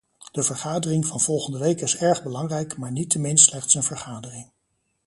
De 0.31 0.43
vergadering 0.43 1.05
van 1.05 1.19
volgende 1.19 1.57
week 1.59 1.81
is 1.81 1.97
erg 1.97 2.23
belangrijk, 2.23 2.77
maar 2.77 2.91
niettemin 2.91 3.37
slechts 3.37 3.73
een 3.75 3.83
vergadering. 3.83 4.51